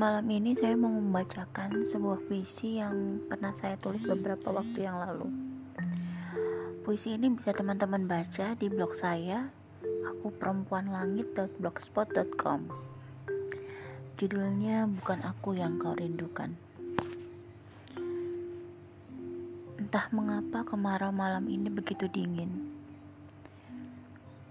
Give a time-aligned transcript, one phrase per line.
[0.00, 5.28] Malam ini saya mau membacakan sebuah puisi yang pernah saya tulis beberapa waktu yang lalu.
[6.88, 9.52] Puisi ini bisa teman-teman baca di blog saya,
[10.08, 12.72] aku perempuan langit.blogspot.com.
[14.16, 16.56] Judulnya bukan aku yang kau rindukan.
[19.76, 22.72] Entah mengapa kemarau malam ini begitu dingin.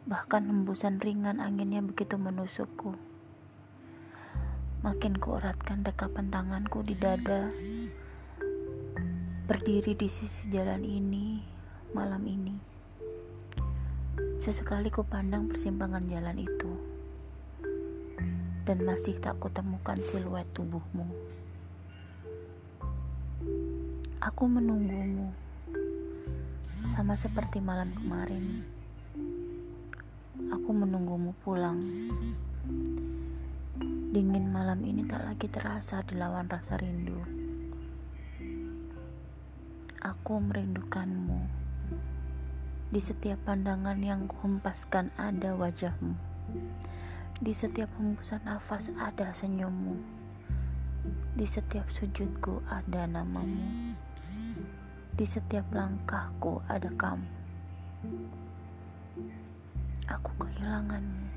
[0.06, 3.09] Bahkan hembusan ringan anginnya begitu menusukku
[4.80, 7.52] Makin kueratkan dekapan tanganku di dada.
[9.44, 11.44] Berdiri di sisi jalan ini
[11.92, 12.56] Malam ini.
[14.40, 16.72] Sesekali ku pandang persimpangan jalan itu.
[18.64, 21.12] Dan masih tak kutemukan siluet tubuhmu.
[24.24, 25.36] Aku menunggumu.
[26.88, 28.64] Sama seperti malam kemarin.
[30.56, 31.84] Aku menunggumu pulang
[34.10, 37.22] Dingin malam ini tak lagi terasa dilawan rasa rindu.
[40.02, 41.46] Aku merindukanmu.
[42.90, 46.18] Di setiap pandangan yang kuhempaskan ada wajahmu.
[47.38, 50.02] Di setiap hembusan nafas ada senyummu.
[51.38, 53.94] Di setiap sujudku ada namamu.
[55.14, 57.30] Di setiap langkahku ada kamu.
[60.10, 61.30] Aku kehilanganmu.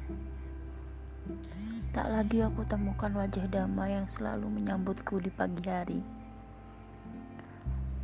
[1.93, 6.01] Tak lagi aku temukan wajah damai yang selalu menyambutku di pagi hari.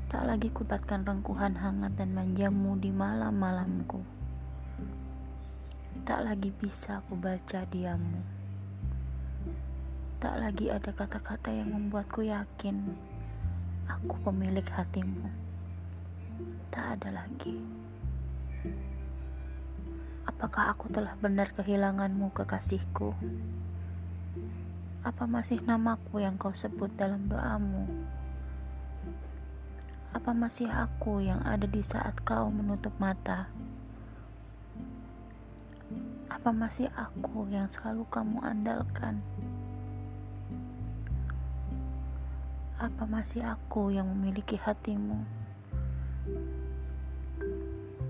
[0.08, 4.00] Tak lagi kubatkan rengkuhan hangat dan manjamu di malam-malamku.
[6.04, 8.22] Tak lagi bisa aku baca diammu.
[10.22, 12.92] Tak lagi ada kata-kata yang membuatku yakin
[13.88, 15.28] aku pemilik hatimu.
[16.68, 17.56] Tak ada lagi.
[20.38, 23.10] Apakah aku telah benar kehilanganmu, kekasihku?
[25.02, 27.90] Apa masih namaku yang kau sebut dalam doamu?
[30.14, 33.50] Apa masih aku yang ada di saat kau menutup mata?
[36.30, 39.18] Apa masih aku yang selalu kamu andalkan?
[42.78, 45.18] Apa masih aku yang memiliki hatimu?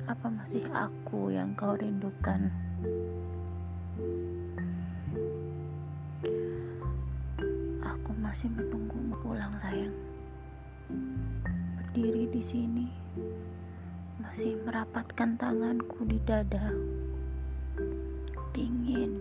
[0.08, 2.48] Apa masih aku yang kau rindukan?
[8.38, 9.96] masih menunggumu pulang sayang.
[11.80, 12.86] Berdiri di sini
[14.22, 16.70] masih merapatkan tanganku di dada.
[18.54, 19.18] Dingin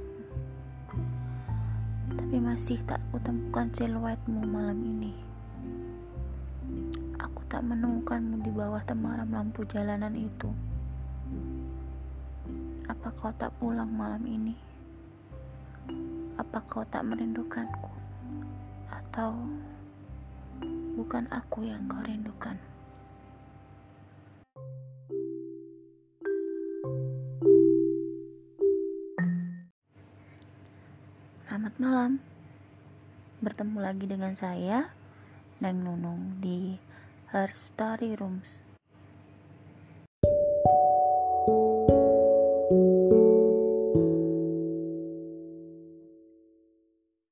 [2.14, 5.18] tapi masih tak kutemukan siluetmu malam ini.
[7.18, 10.54] Aku tak menemukanmu di bawah temaram lampu jalanan itu
[13.08, 14.52] apa kau tak pulang malam ini
[16.36, 17.88] apa kau tak merindukanku
[18.92, 19.32] atau
[20.92, 22.60] bukan aku yang kau rindukan?
[31.48, 32.20] Selamat malam.
[33.40, 34.92] Bertemu lagi dengan saya,
[35.64, 36.76] Neng Nunung di
[37.32, 38.67] Her Story Rooms.